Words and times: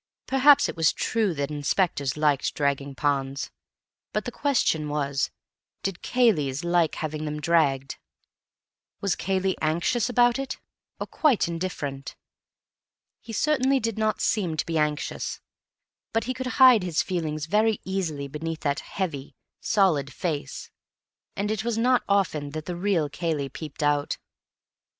Perhaps 0.25 0.67
it 0.67 0.75
was 0.75 0.91
true 0.91 1.31
that 1.35 1.51
inspectors 1.51 2.17
liked 2.17 2.55
dragging 2.55 2.95
ponds, 2.95 3.51
but 4.13 4.25
the 4.25 4.31
question 4.31 4.89
was, 4.89 5.29
did 5.83 6.01
Cayleys 6.01 6.63
like 6.63 6.95
having 6.95 7.25
them 7.25 7.39
dragged? 7.39 7.99
Was 8.99 9.15
Cayley 9.15 9.55
anxious 9.61 10.09
about 10.09 10.39
it, 10.39 10.57
or 10.99 11.05
quite 11.05 11.47
indifferent? 11.47 12.15
He 13.19 13.31
certainly 13.31 13.79
did 13.79 13.99
not 13.99 14.21
seem 14.21 14.57
to 14.57 14.65
be 14.65 14.79
anxious, 14.79 15.39
but 16.13 16.23
he 16.23 16.33
could 16.33 16.47
hide 16.57 16.81
his 16.81 17.03
feelings 17.03 17.45
very 17.45 17.79
easily 17.83 18.27
beneath 18.27 18.61
that 18.61 18.79
heavy, 18.79 19.35
solid 19.59 20.11
face, 20.11 20.71
and 21.35 21.51
it 21.51 21.63
was 21.63 21.77
not 21.77 22.01
often 22.09 22.49
that 22.53 22.65
the 22.65 22.75
real 22.75 23.07
Cayley 23.07 23.49
peeped 23.49 23.83
out. 23.83 24.17